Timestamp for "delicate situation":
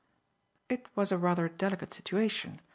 1.47-2.61